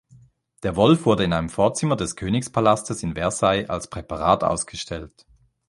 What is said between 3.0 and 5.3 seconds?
in Versailles als Präparat ausgestellt.